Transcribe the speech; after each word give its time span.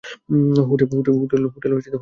Hotel 0.69 0.87
খালি 0.91 1.73
করো! 1.73 1.77